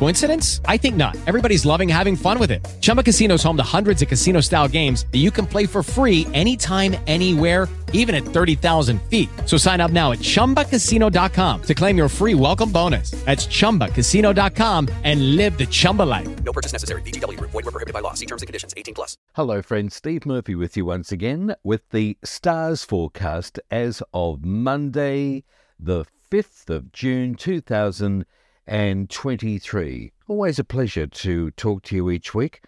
[0.00, 0.62] Coincidence?
[0.64, 1.14] I think not.
[1.26, 2.66] Everybody's loving having fun with it.
[2.80, 6.26] Chumba Casino is home to hundreds of casino-style games that you can play for free
[6.32, 9.28] anytime, anywhere, even at thirty thousand feet.
[9.44, 13.10] So sign up now at ChumbaCasino.com to claim your free welcome bonus.
[13.26, 16.44] That's ChumbaCasino.com and live the Chumba life.
[16.44, 17.02] No purchase necessary.
[17.02, 17.50] VGW Group.
[17.50, 18.14] Void were prohibited by law.
[18.14, 18.72] See terms and conditions.
[18.78, 19.18] 18 plus.
[19.34, 19.94] Hello, friends.
[19.94, 25.44] Steve Murphy with you once again with the stars forecast as of Monday,
[25.78, 27.34] the 5th of June
[28.66, 30.12] 2023.
[30.28, 32.62] Always a pleasure to talk to you each week,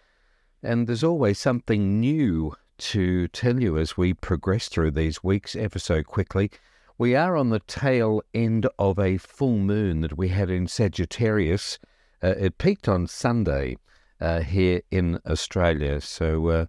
[0.62, 5.78] and there's always something new to tell you as we progress through these weeks ever
[5.78, 6.50] so quickly.
[6.98, 11.78] We are on the tail end of a full moon that we had in Sagittarius.
[12.22, 13.76] Uh, it peaked on Sunday
[14.20, 16.00] uh, here in Australia.
[16.00, 16.66] So uh,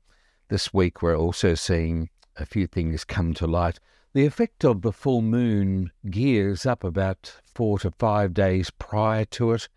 [0.49, 3.79] this week we're also seeing a few things come to light.
[4.13, 9.53] The effect of the full moon gears up about four to five days prior to
[9.53, 9.67] it,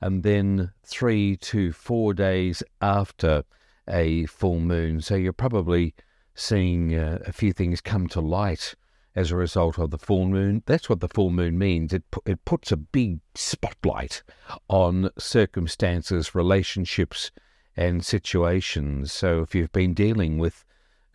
[0.00, 3.42] and then three to four days after
[3.88, 5.00] a full moon.
[5.00, 5.92] So you're probably
[6.36, 8.76] seeing uh, a few things come to light
[9.16, 10.62] as a result of the full moon.
[10.66, 11.92] That's what the full moon means.
[11.92, 14.22] It pu- it puts a big spotlight
[14.68, 17.32] on circumstances, relationships,
[17.76, 19.10] and situations.
[19.10, 20.64] So if you've been dealing with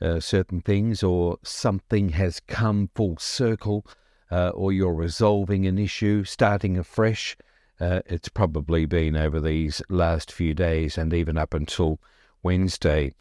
[0.02, 3.86] uh, certain things, or something has come full circle,
[4.32, 7.38] uh, or you're resolving an issue, starting afresh,
[7.80, 12.00] uh, it's probably been over these last few days and even up until
[12.42, 13.14] Wednesday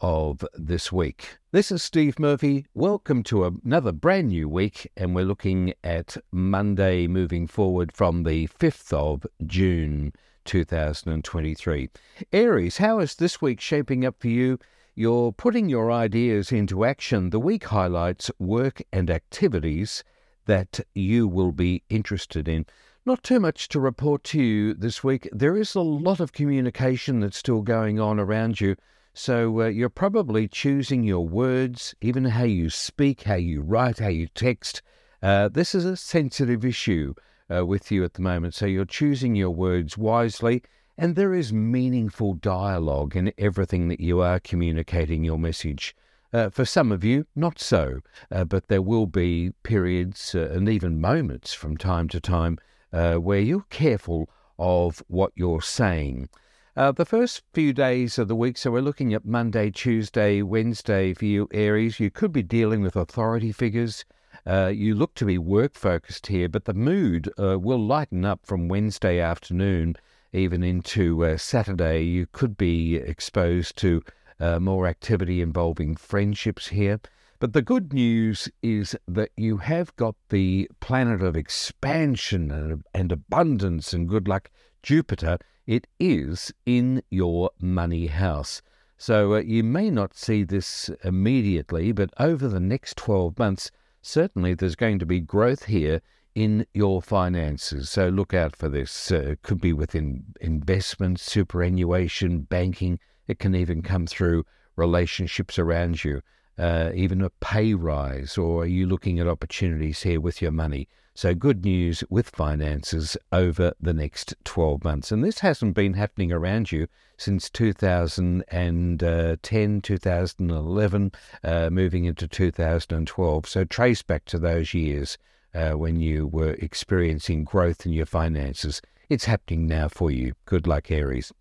[0.00, 1.38] of this week.
[1.52, 2.66] This is Steve Murphy.
[2.72, 8.46] Welcome to another brand new week, and we're looking at Monday moving forward from the
[8.46, 10.12] 5th of June
[10.44, 11.90] 2023.
[12.32, 14.58] Aries, how is this week shaping up for you?
[14.98, 17.30] You're putting your ideas into action.
[17.30, 20.02] The week highlights work and activities
[20.46, 22.66] that you will be interested in.
[23.06, 25.28] Not too much to report to you this week.
[25.30, 28.74] There is a lot of communication that's still going on around you.
[29.14, 34.08] So uh, you're probably choosing your words, even how you speak, how you write, how
[34.08, 34.82] you text.
[35.22, 37.14] Uh, this is a sensitive issue
[37.54, 38.54] uh, with you at the moment.
[38.54, 40.64] So you're choosing your words wisely,
[41.00, 45.94] and there is meaningful dialogue in everything that you are communicating your message.
[46.32, 48.00] Uh, for some of you, not so,
[48.32, 52.58] uh, but there will be periods uh, and even moments from time to time
[52.92, 56.28] uh, where you're careful of what you're saying.
[56.76, 61.14] Uh, the first few days of the week, so we're looking at Monday, Tuesday, Wednesday
[61.14, 64.04] for you, Aries, you could be dealing with authority figures.
[64.44, 68.68] Uh, you look to be work focused here, but the mood will lighten up from
[68.68, 69.96] Wednesday afternoon
[70.32, 72.02] even into uh, Saturday.
[72.02, 74.02] You could be exposed to
[74.40, 77.00] uh, more activity involving friendships here.
[77.40, 83.12] But the good news is that you have got the planet of expansion and, and
[83.12, 84.50] abundance and good luck,
[84.82, 85.38] Jupiter.
[85.66, 88.60] It is in your money house.
[88.96, 93.70] So uh, you may not see this immediately, but over the next 12 months,
[94.02, 96.00] certainly there's going to be growth here
[96.38, 97.90] in your finances.
[97.90, 99.10] So look out for this.
[99.10, 103.00] Uh, it could be within investment, superannuation, banking.
[103.26, 106.22] It can even come through relationships around you,
[106.56, 110.86] uh, even a pay rise, or are you looking at opportunities here with your money?
[111.12, 115.10] So, good news with finances over the next 12 months.
[115.10, 121.12] And this hasn't been happening around you since 2010, 2011,
[121.42, 123.48] uh, moving into 2012.
[123.48, 125.18] So, trace back to those years
[125.54, 128.80] uh, when you were experiencing growth in your finances.
[129.08, 130.34] It's happening now for you.
[130.44, 131.32] Good luck, Aries.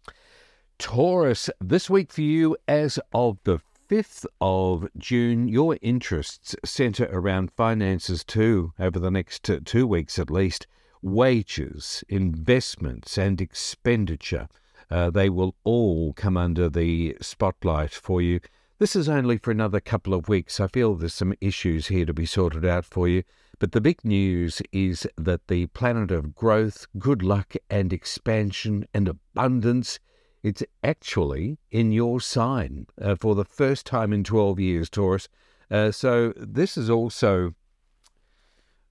[0.80, 3.60] Taurus, this week for you, as of the
[3.90, 10.30] 5th of June, your interests centre around finances too, over the next two weeks at
[10.30, 10.68] least.
[11.02, 14.48] Wages, investments, and expenditure.
[14.90, 18.40] Uh, they will all come under the spotlight for you.
[18.80, 20.60] This is only for another couple of weeks.
[20.60, 23.24] I feel there's some issues here to be sorted out for you.
[23.60, 29.08] But the big news is that the planet of growth, good luck, and expansion and
[29.08, 30.00] abundance
[30.44, 35.28] It's actually in your sign uh, for the first time in 12 years, Taurus.
[35.72, 37.56] Uh, so this is also,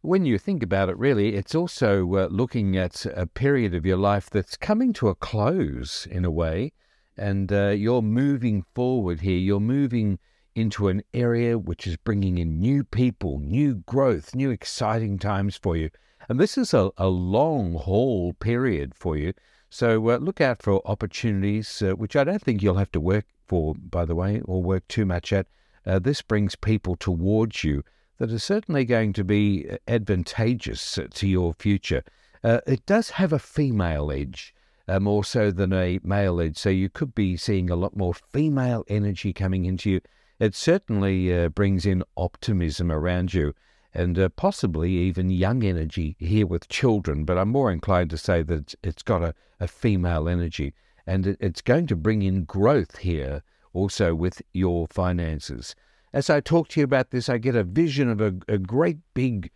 [0.00, 3.96] when you think about it, really, it's also uh, looking at a period of your
[3.96, 6.72] life that's coming to a close in a way.
[7.16, 9.38] And uh, you're moving forward here.
[9.38, 10.18] You're moving
[10.56, 15.76] into an area which is bringing in new people, new growth, new exciting times for
[15.76, 15.90] you.
[16.28, 19.34] And this is a, a long haul period for you.
[19.68, 23.26] So uh, look out for opportunities, uh, which I don't think you'll have to work
[23.46, 25.46] for, by the way, or work too much at.
[25.84, 27.84] Uh, this brings people towards you
[28.18, 32.02] that are certainly going to be uh, advantageous uh, to your future.
[32.42, 34.54] Uh, it does have a female edge.
[35.00, 38.84] more so than a male edge, so you could be seeing a lot more female
[38.88, 40.00] energy coming into you.
[40.38, 43.54] It certainly brings in optimism around you
[43.96, 48.42] and uh, possibly even young energy here with children, but I'm more inclined to say
[48.42, 50.74] that it's got a, a female energy
[51.06, 53.42] and it, it's going to bring in growth here
[53.72, 55.74] also with your finances.
[56.12, 58.98] As I talk to you about this, I get a vision of a, a great
[59.14, 59.50] big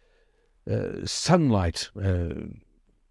[0.70, 2.34] uh, sunlight uh,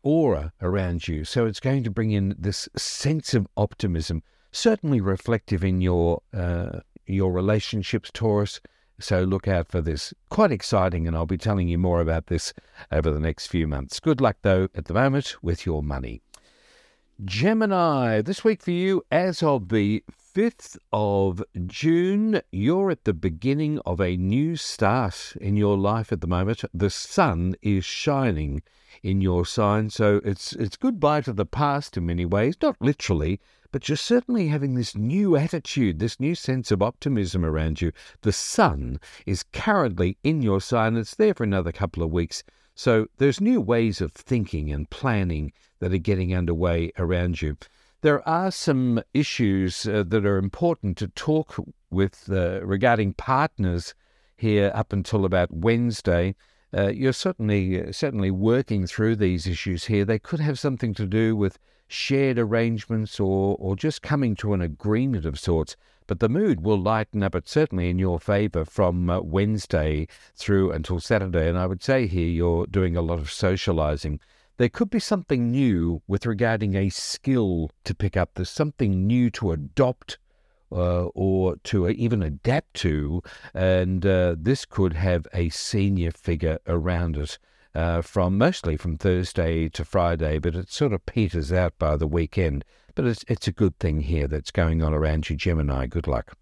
[0.01, 1.25] aura around you.
[1.25, 6.80] So it's going to bring in this sense of optimism, certainly reflective in your uh,
[7.09, 8.61] your relationships, Taurus
[9.00, 10.13] so look out for this.
[10.29, 12.53] Quite exciting, and I'll be telling you more about this
[12.91, 14.00] over the next few months.
[14.00, 16.21] Good luck, though, at the moment with your money.
[17.23, 20.03] Gemini, this week for you, as of the
[20.35, 26.21] 5th of June, you're at the beginning of a new start in your life at
[26.21, 26.63] the moment.
[26.71, 28.61] The sun is shining
[29.01, 33.39] in your sign, so it's it's goodbye to the past in many ways, not literally,
[33.71, 37.91] but you're certainly having this new attitude, this new sense of optimism around you.
[38.21, 40.95] The sun is currently in your sign.
[40.95, 42.43] It's there for another couple of weeks.
[42.75, 47.57] So there's new ways of thinking and planning that are getting underway around you.
[48.01, 51.57] There are some issues uh, that are important to talk
[51.89, 53.93] with uh, regarding partners
[54.37, 56.35] here up until about Wednesday.
[56.73, 60.05] Uh, you're certainly certainly working through these issues here.
[60.05, 61.59] They could have something to do with
[61.89, 65.75] shared arrangements or, or just coming to an agreement of sorts.
[66.07, 70.71] But the mood will lighten up, it's certainly in your favour from uh, Wednesday through
[70.71, 71.49] until Saturday.
[71.49, 74.19] And I would say here you're doing a lot of socialising.
[74.59, 78.31] There could be something new with regarding a skill to pick up.
[78.35, 80.17] There's something new to adopt
[80.69, 83.23] uh, or to even adapt to,
[83.53, 87.39] and uh, this could have a senior figure around it
[87.73, 92.06] uh, from mostly from Thursday to Friday, but it sort of peters out by the
[92.06, 92.65] weekend.
[92.95, 95.88] But it's, it's a good thing here that's going on around you, Gemini.
[95.88, 96.33] Good luck.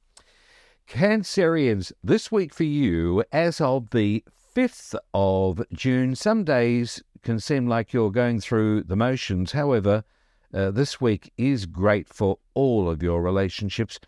[0.90, 4.24] Cancerians, this week for you, as of the
[4.58, 9.52] 5th of June, some days can seem like you're going through the motions.
[9.52, 10.04] However,
[10.54, 14.00] uh, this week is great for all of your relationships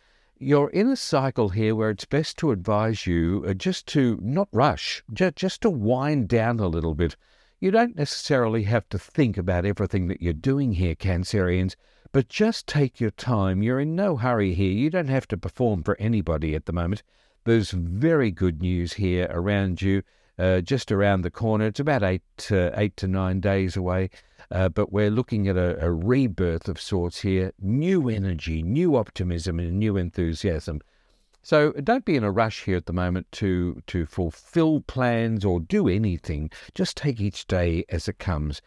[0.42, 4.48] you're in a cycle here where it's best to advise you uh, just to not
[4.54, 7.18] rush, just, just to wind down a little bit.
[7.60, 11.76] You don't necessarily have to think about everything that you're doing here, Cancerians,
[12.14, 13.62] but just take your time.
[13.62, 14.72] You're in no hurry here.
[14.72, 17.04] You don't have to perform for anybody at the moment.
[17.44, 20.04] There's very good news here around you
[20.40, 21.66] uh, just around the corner.
[21.66, 24.10] It's about eight to, eight to nine days away,
[24.50, 27.52] uh, but we're looking at a, a, rebirth of sorts here.
[27.60, 30.80] New energy, new optimism, and new enthusiasm.
[31.44, 35.60] So don't be in a rush here at the moment to to fulfill plans or
[35.60, 36.52] do anything.
[36.74, 38.62] Just take each day as it comes.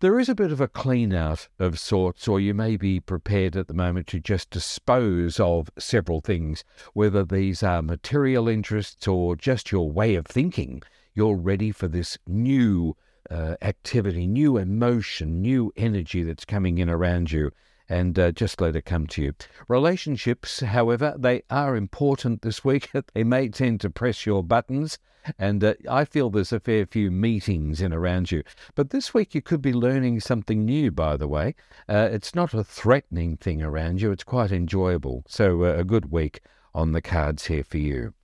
[0.00, 3.56] There is a bit of a clean out of sorts, or you may be prepared
[3.56, 6.64] at the moment to just dispose of several things,
[6.94, 10.82] whether these are material interests or just your way of thinking
[11.18, 12.96] you're ready for this new
[13.28, 17.50] uh, activity, new emotion, new energy that's coming in around you.
[17.88, 19.32] And uh, just let it come to you.
[19.66, 22.90] Relationships, however, they are important this week.
[23.14, 25.00] they may tend to press your buttons,
[25.40, 28.44] and uh, I feel there's a fair few meetings in around you.
[28.76, 31.56] But this week you could be learning something new, by the way.
[31.88, 35.24] Uh, it's not a threatening thing around you, it's quite enjoyable.
[35.26, 36.42] So, uh, a good week
[36.74, 38.14] on the cards here for you.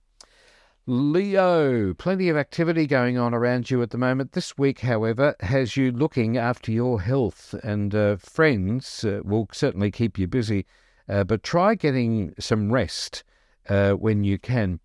[0.87, 4.33] Leo, plenty of activity going on around you at the moment.
[4.33, 9.89] This week, however, has you looking after your health, and uh, friends uh, will certainly
[9.89, 10.67] keep you busy.
[11.09, 13.23] Uh, but try getting some rest
[13.67, 14.79] uh, when you can.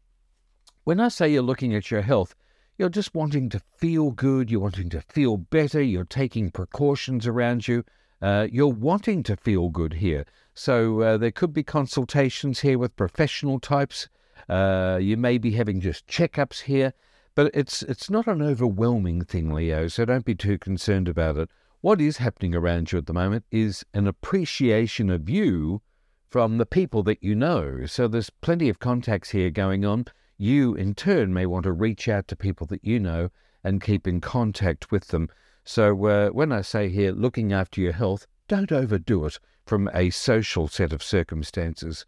[0.85, 2.35] When I say you're looking at your health,
[2.78, 7.69] you're just wanting to feel good, you're wanting to feel better, you're taking precautions around
[7.69, 7.85] you.
[8.23, 10.25] Uh, you're wanting to feel good here.
[10.54, 14.09] So uh, there could be consultations here with professional types
[14.49, 16.92] uh, you may be having just checkups here,
[17.35, 19.88] but it's it's not an overwhelming thing, Leo.
[19.88, 21.49] So don't be too concerned about it.
[21.80, 25.80] What is happening around you at the moment is an appreciation of you
[26.28, 27.87] from the people that you know.
[27.87, 30.06] So there's plenty of contacts here going on.
[30.37, 33.30] You, in turn, may want to reach out to people that you know
[33.64, 35.28] and keep in contact with them.
[35.64, 40.11] So uh, when I say here, looking after your health, don't overdo it from a
[40.11, 42.04] social set of circumstances.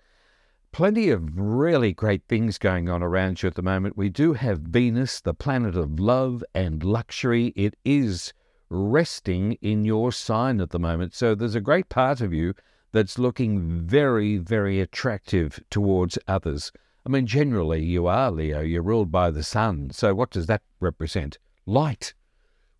[0.72, 3.94] Plenty of really great things going on around you at the moment.
[3.94, 7.52] We do have Venus, the planet of love and luxury.
[7.54, 8.32] It is
[8.70, 11.12] resting in your sign at the moment.
[11.14, 12.54] So there's a great part of you
[12.90, 16.72] that's looking very, very attractive towards others.
[17.04, 19.90] I mean, generally, you are Leo, you're ruled by the sun.
[19.90, 21.36] So, what does that represent?
[21.66, 22.14] Light.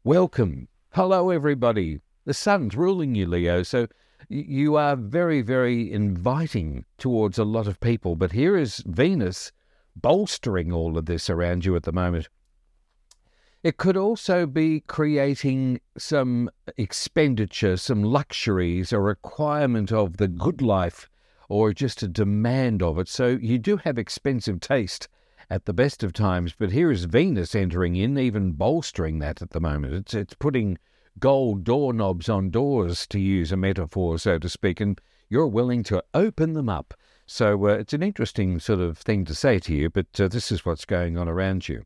[0.02, 0.68] Welcome.
[0.94, 2.00] Hello, everybody.
[2.24, 3.62] The sun's ruling you, Leo.
[3.62, 3.86] So,
[4.28, 8.16] you are very, very inviting towards a lot of people.
[8.16, 9.52] But here is Venus
[9.96, 12.28] bolstering all of this around you at the moment.
[13.62, 21.08] It could also be creating some expenditure, some luxuries, a requirement of the good life,
[21.48, 23.08] or just a demand of it.
[23.08, 25.08] So you do have expensive taste
[25.48, 29.50] at the best of times, but here is Venus entering in, even bolstering that at
[29.50, 29.94] the moment.
[29.94, 30.78] It's, it's putting
[31.18, 36.02] gold doorknobs on doors, to use a metaphor, so to speak, and you're willing to
[36.14, 36.94] open them up.
[37.26, 40.52] So uh, it's an interesting sort of thing to say to you, but uh, this
[40.52, 41.84] is what's going on around you.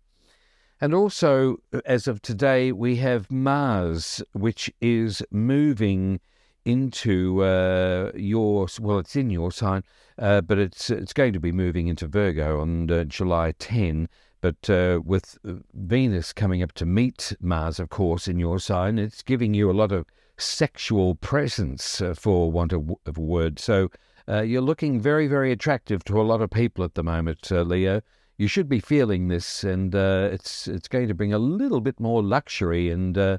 [0.80, 6.20] And also, as of today, we have Mars, which is moving
[6.66, 9.84] into uh, your well, it's in your sign,
[10.18, 14.08] uh, but it's it's going to be moving into Virgo on uh, July 10.
[14.40, 15.38] But uh, with
[15.74, 19.72] Venus coming up to meet Mars, of course, in your sign, it's giving you a
[19.72, 20.06] lot of
[20.38, 23.58] sexual presence, uh, for want of, of, a word.
[23.58, 23.90] So
[24.28, 28.02] uh, you're looking very, very attractive to a lot of people at the moment, Leo
[28.38, 31.98] you should be feeling this, and uh, it's it's going to bring a little bit
[31.98, 33.38] more luxury and uh,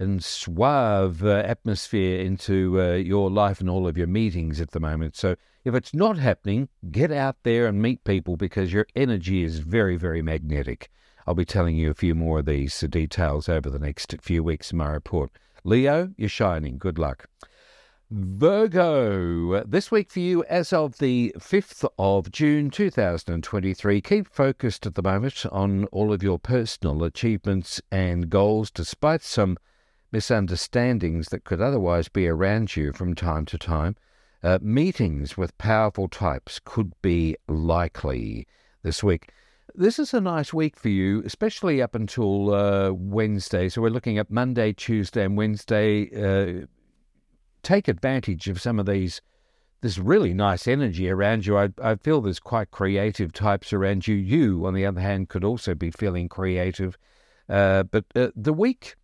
[0.00, 4.80] and suave uh, atmosphere into uh, your life and all of your meetings at the
[4.80, 5.14] moment.
[5.14, 9.58] So if it's not happening, get out there and meet people because your energy is
[9.58, 10.90] very very magnetic.
[11.26, 14.72] I'll be telling you a few more of these details over the next few weeks
[14.72, 15.30] in my report.
[15.62, 16.78] Leo, you're shining.
[16.78, 17.26] Good luck.
[18.10, 24.00] Virgo, this week for you as of the 5th of June 2023.
[24.00, 29.56] Keep focused at the moment on all of your personal achievements and goals, despite some
[30.12, 33.96] misunderstandings that could otherwise be around you from time to time.
[34.42, 38.46] Uh, meetings with powerful types could be likely
[38.82, 39.32] this week.
[39.74, 43.68] This is a nice week for you, especially up until uh, Wednesday.
[43.68, 46.10] So we're looking at Monday, Tuesday, and Wednesday.
[46.12, 46.66] Uh,
[47.62, 49.20] take advantage of some of these
[49.82, 51.56] this really nice energy around you.
[51.56, 54.14] I, I feel there's quite creative types around you.
[54.14, 56.98] You, on the other hand, could also be feeling creative.
[57.48, 58.94] Uh, but uh, the week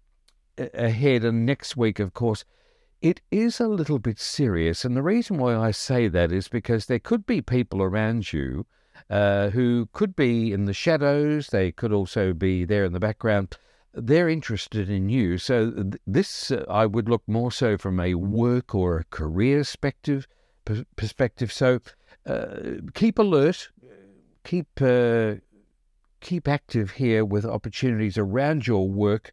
[0.58, 2.44] ahead and next week, of course,
[3.02, 4.84] it is a little bit serious.
[4.84, 8.66] And the reason why I say that is because there could be people around you
[9.10, 11.48] uh, who could be in the shadows.
[11.48, 13.56] They could also be there in the background
[13.96, 15.38] they're interested in you.
[15.38, 19.60] So th- this uh, I would look more so from a work or a career
[19.60, 20.28] perspective.
[20.64, 21.50] Per- perspective.
[21.52, 21.80] So
[22.26, 22.56] uh,
[22.94, 23.70] keep alert,
[24.44, 25.36] keep uh,
[26.20, 29.32] keep active here with opportunities around your work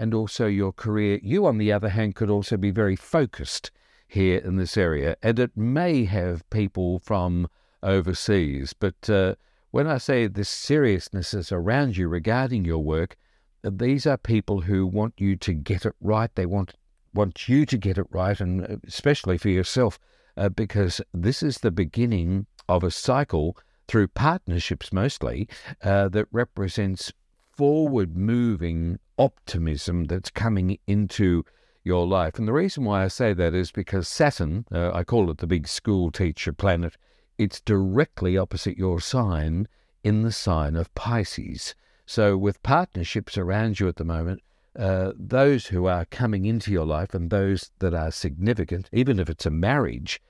[0.00, 1.20] and also your career.
[1.22, 3.70] You, on the other hand, could also be very focused
[4.08, 7.48] here in this area, and it may have people from
[7.82, 8.72] overseas.
[8.72, 9.34] But uh,
[9.72, 13.18] when I say the seriousness is around you regarding your work,
[13.62, 16.34] these are people who want you to get it right.
[16.34, 16.72] They want
[17.12, 19.98] want you to get it right, and uh, especially for yourself,
[20.34, 23.54] uh, because this is the beginning of a cycle
[23.86, 25.46] through partnerships mostly
[25.82, 27.12] uh, that represents
[27.52, 31.44] forward moving optimism that's coming into
[31.84, 32.38] your life.
[32.38, 35.46] And the reason why I say that is because Saturn, uh, I call it the
[35.46, 36.96] big school teacher planet,
[37.36, 39.68] it's directly opposite your sign
[40.02, 41.74] in the sign of Pisces.
[42.06, 44.42] So, with partnerships around you at the moment,
[44.78, 49.28] uh, those who are coming into your life and those that are significant, even if
[49.28, 50.20] it's a marriage,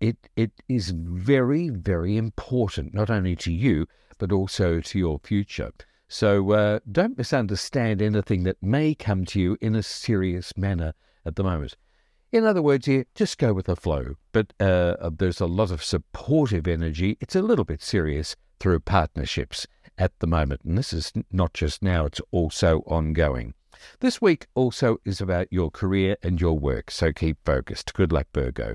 [0.00, 3.86] it it is very very important not only to you
[4.18, 5.72] but also to your future.
[6.12, 10.92] So uh, don't misunderstand anything that may come to you in a serious manner
[11.24, 11.76] at the moment.
[12.32, 14.16] In other words, here, just go with the flow.
[14.32, 17.16] But uh, there's a lot of supportive energy.
[17.20, 20.62] It's a little bit serious through partnerships at the moment.
[20.64, 23.54] And this is not just now, it's also ongoing.
[24.00, 27.94] This week also is about your career and your work, so keep focused.
[27.94, 28.74] Good luck, Virgo.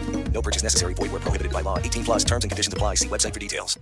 [0.33, 0.93] No purchase necessary.
[0.93, 1.77] Void where prohibited by law.
[1.77, 2.95] 18 plus terms and conditions apply.
[2.95, 3.77] See website for details.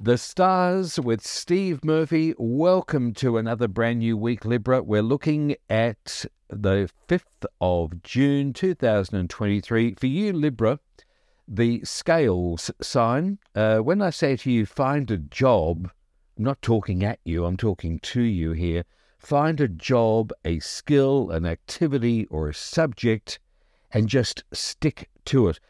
[0.00, 2.32] The Stars with Steve Murphy.
[2.38, 4.80] Welcome to another brand new week, Libra.
[4.80, 9.94] We're looking at the 5th of June 2023.
[9.94, 10.78] For you, Libra,
[11.48, 13.38] the scales sign.
[13.56, 15.90] Uh, when I say to you, find a job,
[16.36, 18.84] I'm not talking at you, I'm talking to you here.
[19.18, 23.40] Find a job, a skill, an activity, or a subject,
[23.92, 25.60] and just stick to it.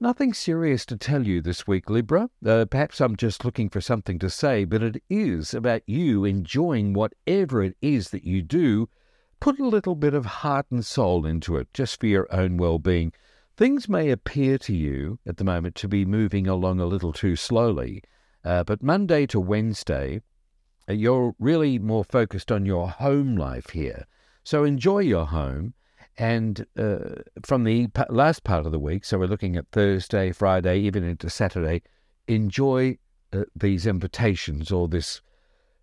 [0.00, 2.30] Nothing serious to tell you this week, Libra.
[2.44, 6.92] Uh, perhaps I'm just looking for something to say, but it is about you enjoying
[6.92, 8.88] whatever it is that you do.
[9.40, 12.78] Put a little bit of heart and soul into it, just for your own well
[12.78, 13.12] being.
[13.56, 17.34] Things may appear to you at the moment to be moving along a little too
[17.34, 18.04] slowly,
[18.44, 20.22] uh, but Monday to Wednesday,
[20.88, 24.06] uh, you're really more focused on your home life here.
[24.44, 25.74] So enjoy your home.
[26.18, 30.80] And uh, from the last part of the week, so we're looking at Thursday, Friday,
[30.80, 31.82] even into Saturday,
[32.26, 32.98] enjoy
[33.32, 35.20] uh, these invitations or this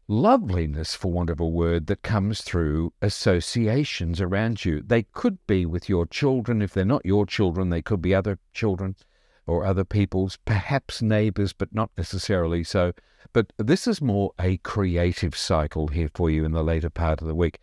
[0.10, 4.84] loveliness, for want of a word, that comes through associations around you.
[4.86, 6.62] They could be with your children.
[6.62, 8.98] If they're not your children, they could be other children
[9.48, 12.92] or other people's, perhaps neighbors, but not necessarily so.
[13.32, 17.28] But this is more a creative cycle here for you in the later part of
[17.28, 17.60] the week.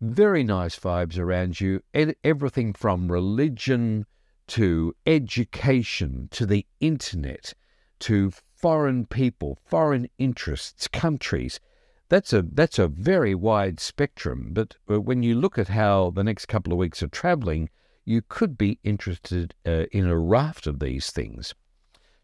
[0.00, 1.80] Very nice vibes around you.
[2.22, 4.04] Everything from religion
[4.48, 7.54] to education to the internet
[8.00, 11.60] to foreign people, foreign interests, countries.
[12.08, 14.50] That's a that's a very wide spectrum.
[14.52, 17.70] But when you look at how the next couple of weeks are travelling,
[18.04, 21.54] you could be interested uh, in a raft of these things.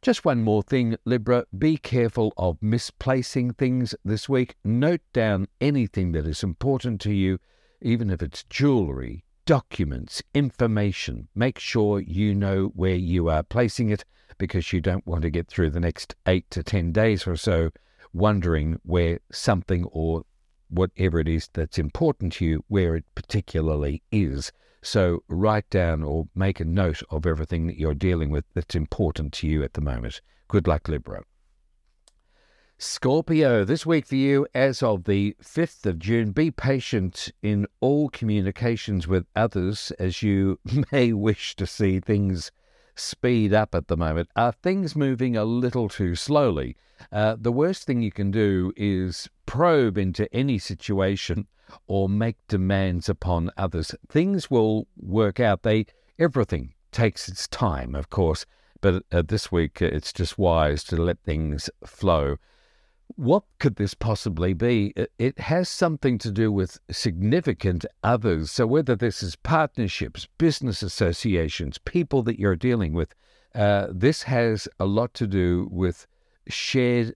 [0.03, 1.47] Just one more thing, Libra.
[1.57, 4.57] Be careful of misplacing things this week.
[4.65, 7.39] Note down anything that is important to you,
[7.83, 11.29] even if it's jewellery, documents, information.
[11.35, 14.05] Make sure you know where you are placing it
[14.39, 17.71] because you don't want to get through the next eight to ten days or so
[18.13, 20.23] wondering where something or
[20.69, 24.53] whatever it is that's important to you, where it particularly is.
[24.83, 29.33] So write down or make a note of everything that you're dealing with that's important
[29.35, 30.21] to you at the moment.
[30.49, 31.23] Good luck, Libra.
[32.85, 38.09] Scorpio, this week for you, as of the 5th of June, be patient in all
[38.09, 40.59] communications with others as you
[40.91, 42.51] may wish to see things
[42.97, 44.31] speed up at the moment.
[44.35, 46.77] Are things moving a little too slowly?
[47.13, 51.47] Uh, the worst thing you can do is probe into any situation
[51.87, 53.95] or make demands upon others.
[54.09, 55.63] Things will work out.
[55.63, 55.87] They
[56.19, 58.45] everything takes its time, of course,
[58.81, 62.39] but uh, this week it's just wise to let things flow.
[63.17, 64.95] What could this possibly be?
[65.19, 68.51] It- has something to do with significant others.
[68.51, 73.15] So, whether this is partnerships, business associations, people that you're dealing with,
[73.55, 76.07] uh, this has a lot to do with
[76.49, 77.15] shared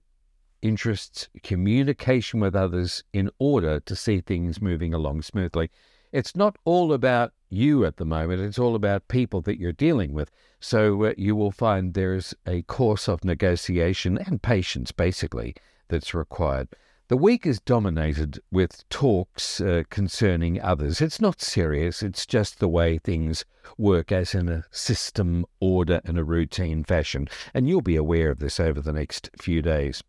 [0.61, 5.69] interests, communication with others in order to see things moving along smoothly.
[6.11, 10.13] It's not all about you at the moment, it's all about people that you're dealing
[10.13, 10.31] with.
[10.59, 15.55] So uh, you will find there's a course of negotiation and patience, basically,
[15.89, 16.69] that's required.
[17.09, 20.99] The week is dominated with talks uh, concerning others.
[20.99, 23.45] It's not serious, it's just the way things
[23.77, 27.29] work as in a system, order, and a routine fashion.
[27.53, 30.03] And you'll be aware of this over the next few days.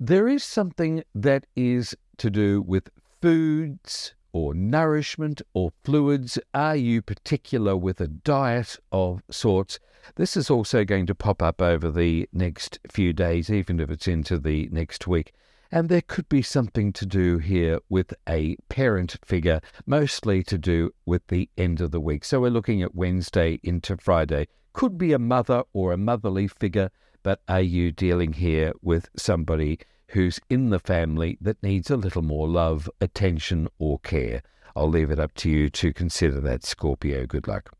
[0.00, 2.88] There is something that is to do with
[3.20, 6.38] foods or nourishment or fluids.
[6.52, 9.78] Are you particular with a diet of sorts?
[10.16, 14.06] This is also going to pop up over the next few days, even if it's
[14.06, 15.32] into the next week.
[15.72, 20.90] And there could be something to do here with a parent figure, mostly to do
[21.06, 22.22] with the end of the week.
[22.22, 24.48] So we're looking at Wednesday into Friday.
[24.74, 26.90] Could be a mother or a motherly figure,
[27.22, 32.22] but are you dealing here with somebody who's in the family that needs a little
[32.22, 34.42] more love, attention, or care?
[34.74, 37.26] I'll leave it up to you to consider that, Scorpio.
[37.26, 37.72] Good luck.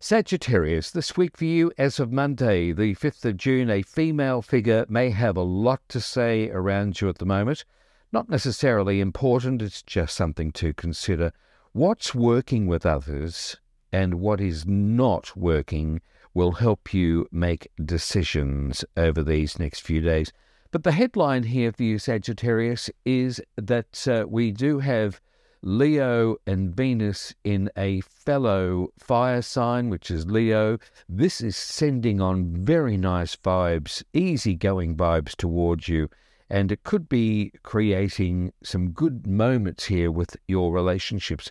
[0.00, 4.86] Sagittarius, this week for you, as of Monday, the 5th of June, a female figure
[4.88, 7.64] may have a lot to say around you at the moment.
[8.12, 11.32] Not necessarily important, it's just something to consider.
[11.72, 13.56] What's working with others
[13.92, 16.00] and what is not working
[16.32, 20.32] will help you make decisions over these next few days.
[20.70, 25.18] But the headline here for you, Sagittarius, is that uh, we do have
[25.62, 30.76] Leo and Venus in a fellow fire sign, which is Leo.
[31.08, 36.10] This is sending on very nice vibes, easygoing vibes towards you.
[36.50, 41.50] And it could be creating some good moments here with your relationships.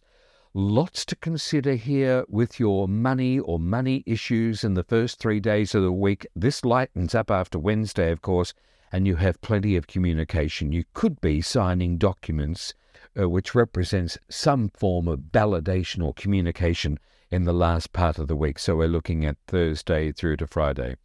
[0.53, 5.73] Lots to consider here with your money or money issues in the first three days
[5.73, 6.27] of the week.
[6.35, 8.53] This lightens up after Wednesday, of course,
[8.91, 10.71] and you have plenty of communication.
[10.71, 12.73] You could be signing documents
[13.19, 16.99] uh, which represents some form of validation or communication
[17.31, 18.59] in the last part of the week.
[18.59, 20.95] So we're looking at Thursday through to Friday.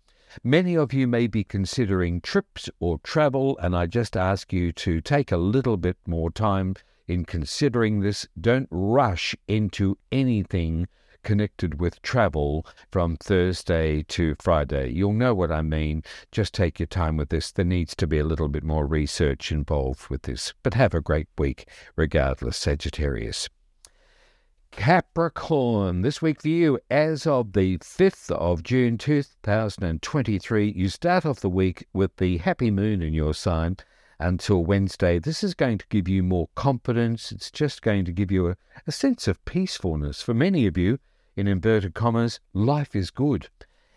[0.43, 5.01] Many of you may be considering trips or travel, and I just ask you to
[5.01, 6.75] take a little bit more time
[7.07, 8.27] in considering this.
[8.41, 10.89] Don't rush into anything
[11.23, 14.91] connected with travel from Thursday to Friday.
[14.91, 16.03] You'll know what I mean.
[16.31, 17.53] Just take your time with this.
[17.53, 20.53] There needs to be a little bit more research involved with this.
[20.63, 23.49] But have a great week, regardless, Sagittarius.
[24.73, 31.41] Capricorn, this week for you, as of the 5th of June 2023, you start off
[31.41, 33.77] the week with the happy moon in your sign
[34.19, 35.19] until Wednesday.
[35.19, 37.33] This is going to give you more confidence.
[37.33, 38.57] It's just going to give you a,
[38.87, 40.23] a sense of peacefulness.
[40.23, 40.99] For many of you,
[41.37, 43.49] in inverted commas, life is good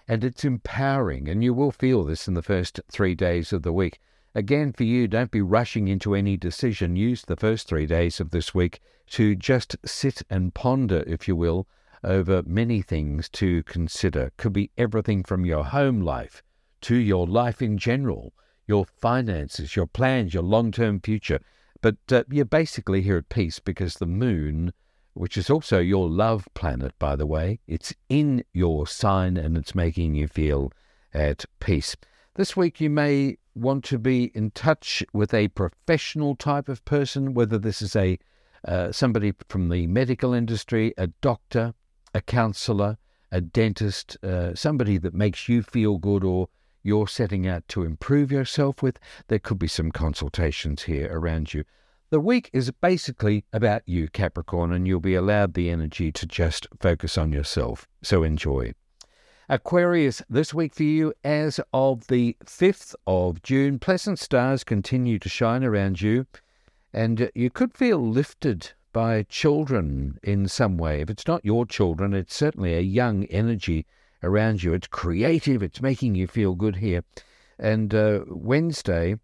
[0.07, 3.73] and it's empowering, and you will feel this in the first three days of the
[3.73, 3.99] week.
[4.35, 6.95] Again, for you, don't be rushing into any decision.
[6.95, 11.35] Use the first three days of this week to just sit and ponder, if you
[11.35, 11.67] will,
[12.03, 14.31] over many things to consider.
[14.37, 16.43] Could be everything from your home life
[16.81, 18.33] to your life in general,
[18.67, 21.39] your finances, your plans, your long term future.
[21.81, 24.73] But uh, you're basically here at peace because the moon
[25.15, 27.59] which is also your love planet, by the way.
[27.67, 30.71] It's in your sign and it's making you feel
[31.13, 31.95] at peace.
[32.35, 37.33] This week, you may want to be in touch with a professional type of person,
[37.33, 38.19] whether this is a
[38.67, 41.73] uh, somebody from the medical industry, a doctor,
[42.13, 42.97] a counselor,
[43.31, 46.49] a dentist, uh, somebody that makes you feel good or
[46.83, 48.99] you're setting out to improve yourself with.
[49.27, 51.63] There could be some consultations here around you.
[52.11, 56.67] The week is basically about you, Capricorn, and you'll be allowed the energy to just
[56.79, 57.87] focus on yourself.
[58.03, 58.73] So enjoy.
[59.49, 65.29] Aquarius, this week for you, as of the 5th of June, pleasant stars continue to
[65.29, 66.27] shine around you,
[66.93, 71.01] and you could feel lifted by children in some way.
[71.01, 73.87] If it's not your children, it's certainly a young energy
[74.21, 74.73] around you.
[74.75, 77.03] It's creative, it's making you feel good here.
[77.57, 79.15] And uh, Wednesday,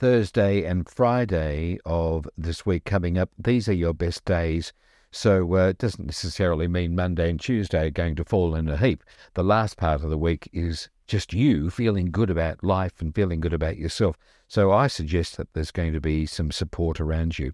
[0.00, 4.72] Thursday and Friday of this week coming up, these are your best days.
[5.10, 8.78] So uh, it doesn't necessarily mean Monday and Tuesday are going to fall in a
[8.78, 9.04] heap.
[9.34, 13.40] The last part of the week is just you feeling good about life and feeling
[13.40, 14.16] good about yourself.
[14.48, 17.52] So I suggest that there's going to be some support around you.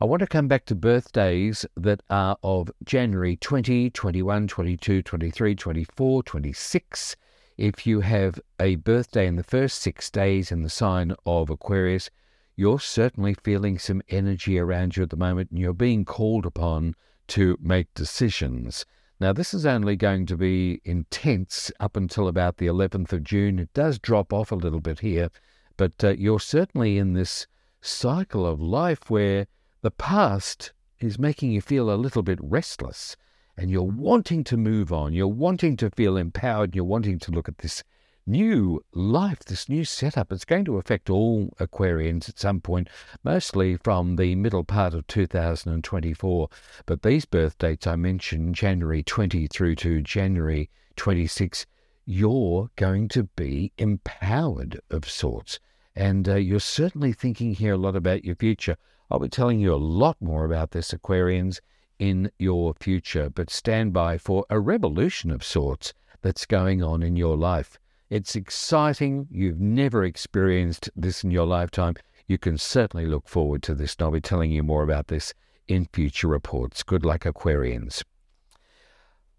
[0.00, 5.54] I want to come back to birthdays that are of January 20, 21, 22, 23,
[5.56, 7.16] 24, 26,
[7.58, 12.08] if you have a birthday in the first six days in the sign of Aquarius,
[12.54, 16.94] you're certainly feeling some energy around you at the moment and you're being called upon
[17.26, 18.86] to make decisions.
[19.20, 23.58] Now, this is only going to be intense up until about the 11th of June.
[23.58, 25.28] It does drop off a little bit here,
[25.76, 27.48] but uh, you're certainly in this
[27.80, 29.48] cycle of life where
[29.82, 33.16] the past is making you feel a little bit restless
[33.58, 37.48] and you're wanting to move on, you're wanting to feel empowered, you're wanting to look
[37.48, 37.82] at this
[38.24, 40.30] new life, this new setup.
[40.30, 42.88] It's going to affect all Aquarians at some point,
[43.24, 46.48] mostly from the middle part of 2024.
[46.86, 51.66] But these birth dates I mentioned, January 20 through to January 26,
[52.06, 55.58] you're going to be empowered of sorts.
[55.96, 58.76] And uh, you're certainly thinking here a lot about your future.
[59.10, 61.58] I'll be telling you a lot more about this, Aquarians,
[61.98, 67.16] in your future, but stand by for a revolution of sorts that's going on in
[67.16, 67.78] your life.
[68.10, 69.28] It's exciting.
[69.30, 71.94] You've never experienced this in your lifetime.
[72.26, 75.34] You can certainly look forward to this, and I'll be telling you more about this
[75.66, 76.82] in future reports.
[76.82, 78.02] Good luck, Aquarians.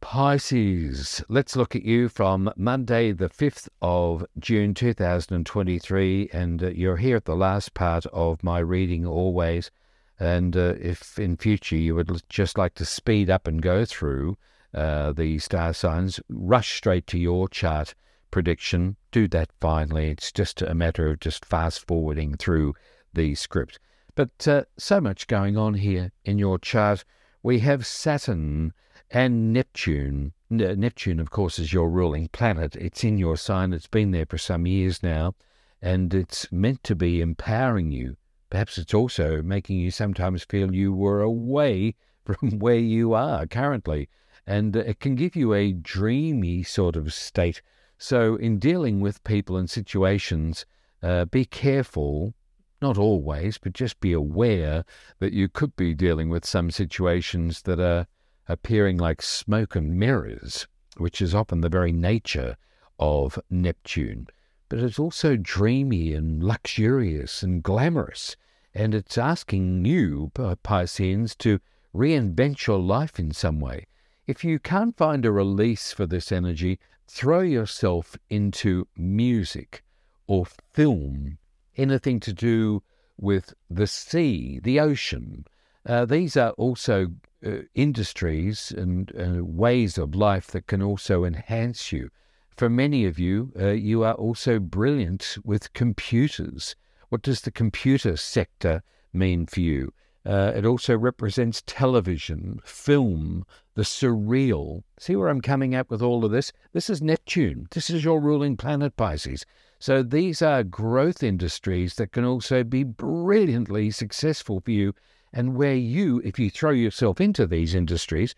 [0.02, 6.96] Pisces, let's look at you from Monday, the 5th of June 2023, and uh, you're
[6.98, 9.72] here at the last part of my reading always.
[10.20, 14.38] And uh, if in future you would just like to speed up and go through
[14.74, 17.96] uh, the star signs, rush straight to your chart
[18.32, 20.12] prediction, do that finally.
[20.12, 22.76] It's just a matter of just fast forwarding through
[23.14, 23.80] the script.
[24.16, 27.06] But uh, so much going on here in your chart.
[27.42, 28.74] We have Saturn
[29.10, 30.34] and Neptune.
[30.50, 32.76] Neptune, of course, is your ruling planet.
[32.76, 33.72] It's in your sign.
[33.72, 35.36] It's been there for some years now,
[35.82, 38.18] and it's meant to be empowering you
[38.50, 44.10] Perhaps it's also making you sometimes feel you were away from where you are currently.
[44.48, 47.62] And it can give you a dreamy sort of state.
[47.98, 50.66] So, in dealing with people and situations,
[51.04, 52.34] uh, be careful,
[52.82, 54.86] not always, but just be aware
[55.20, 58.08] that you could be dealing with some situations that are
[58.48, 62.58] appearing like smoke and mirrors, which is often the very nature
[62.98, 64.28] of Neptune.
[64.70, 68.36] But it's also dreamy and luxurious and glamorous.
[68.74, 71.60] And it's asking you, Pisceans, to
[71.94, 73.88] reinvent your life in some way.
[74.28, 79.84] If you can't find a release for this energy, throw yourself into music
[80.28, 81.40] or film,
[81.76, 82.84] anything to do
[83.18, 85.46] with the sea, the ocean.
[85.84, 87.08] Uh, these are also
[87.44, 92.12] uh, industries and uh, ways of life that can also enhance you.
[92.60, 96.76] For many of you, uh, you are also brilliant with computers.
[97.08, 99.94] What does the computer sector mean for you?
[100.26, 103.46] Uh, it also represents television, film,
[103.76, 104.84] the surreal.
[105.00, 106.52] See where I'm coming at with all of this?
[106.74, 107.68] This is Neptune.
[107.72, 109.46] This is your ruling planet, Pisces.
[109.80, 114.94] So these are growth industries that can also be brilliantly successful for you,
[115.32, 118.36] and where you, if you throw yourself into these industries,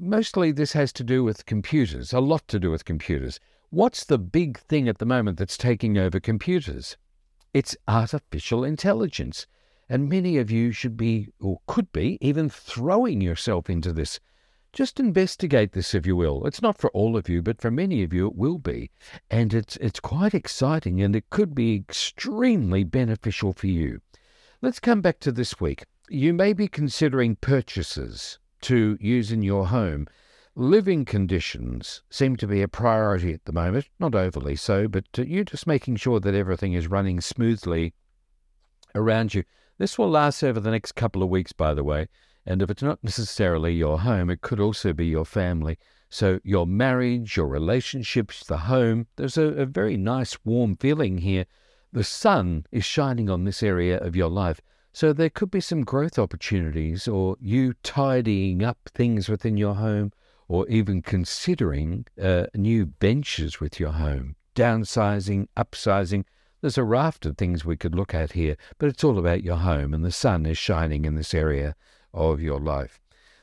[0.00, 3.38] mostly this has to do with computers, a lot to do with computers.
[3.70, 6.96] What's the big thing at the moment that's taking over computers?
[7.52, 9.46] It's artificial intelligence.
[9.88, 14.18] And many of you should be, or could be, even throwing yourself into this.
[14.72, 16.46] Just investigate this, if you will.
[16.46, 18.90] It's not for all of you, but for many of you, it will be.
[19.30, 24.00] And it's, it's quite exciting and it could be extremely beneficial for you.
[24.62, 25.84] Let's come back to this week.
[26.08, 30.06] You may be considering purchases to use in your home.
[30.56, 35.22] Living conditions seem to be a priority at the moment, not overly so, but uh,
[35.22, 37.92] you're just making sure that everything is running smoothly
[38.94, 39.44] around you.
[39.78, 42.06] This will last over the next couple of weeks, by the way.
[42.46, 45.78] And if it's not necessarily your home, it could also be your family.
[46.08, 51.46] So, your marriage, your relationships, the home, there's a, a very nice, warm feeling here.
[51.92, 54.60] The sun is shining on this area of your life.
[54.96, 60.12] So, there could be some growth opportunities, or you tidying up things within your home,
[60.46, 66.22] or even considering uh, new ventures with your home, downsizing, upsizing.
[66.60, 69.56] There's a raft of things we could look at here, but it's all about your
[69.56, 71.74] home, and the sun is shining in this area
[72.12, 73.00] of your life.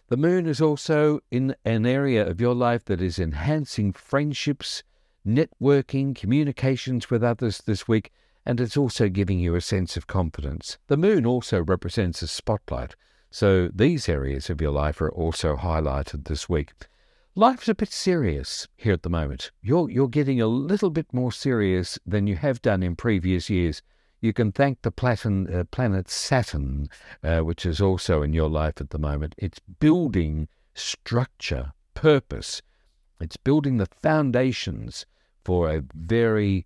[0.08, 4.84] The moon is also in an area of your life that is enhancing friendships,
[5.28, 8.10] networking, communications with others this week,
[8.46, 10.78] and it's also giving you a sense of confidence.
[10.88, 12.96] The moon also represents a spotlight,
[13.30, 16.74] so these areas of your life are also highlighted this week.
[17.34, 19.52] Life's a bit serious here at the moment.
[19.62, 23.82] You're, you're getting a little bit more serious than you have done in previous years.
[24.20, 26.90] You can thank the platin, uh, planet Saturn,
[27.24, 29.34] uh, which is also in your life at the moment.
[29.38, 32.62] It's building structure, purpose.
[33.22, 35.06] It's building the foundations
[35.46, 36.66] for a very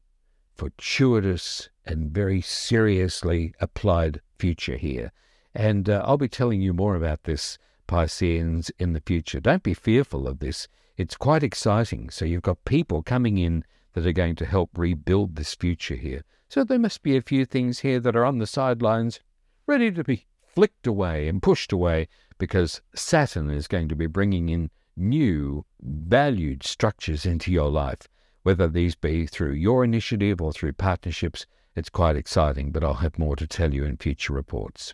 [0.56, 5.12] fortuitous and very seriously applied future here.
[5.54, 9.40] And uh, I'll be telling you more about this Pisceans in the future.
[9.40, 10.68] Don't be fearful of this.
[10.98, 12.10] It's quite exciting.
[12.10, 13.64] So you've got people coming in
[13.94, 16.24] that are going to help rebuild this future here.
[16.50, 19.20] So there must be a few things here that are on the sidelines,
[19.68, 24.50] ready to be flicked away and pushed away because Saturn is going to be bringing
[24.50, 28.08] in new, valued structures into your life,
[28.46, 31.48] whether these be through your initiative or through partnerships.
[31.76, 34.94] It's quite exciting, but I'll have more to tell you in future reports.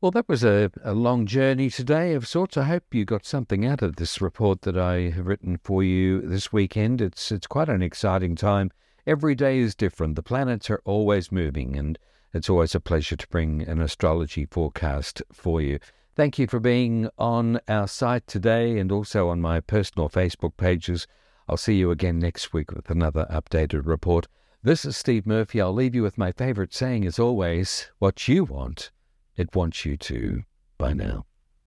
[0.00, 2.56] Well, that was a, a long journey today of sorts.
[2.56, 6.22] I hope you got something out of this report that I have written for you
[6.22, 7.00] this weekend.
[7.00, 8.72] It's it's quite an exciting time.
[9.06, 10.16] Every day is different.
[10.16, 12.00] The planets are always moving, and
[12.34, 15.78] it's always a pleasure to bring an astrology forecast for you.
[16.16, 21.06] Thank you for being on our site today and also on my personal Facebook pages.
[21.48, 24.26] I'll see you again next week with another updated report.
[24.62, 25.60] This is Steve Murphy.
[25.60, 28.90] I'll leave you with my favorite saying, as always what you want
[29.36, 30.42] it wants you to
[30.78, 31.26] by now.